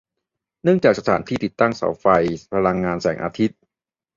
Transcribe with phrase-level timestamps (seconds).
[0.63, 2.05] เนื่องจากสถานที่ติดตั้งเสาไฟ
[2.53, 3.59] พลังงานแสงอาทิตย์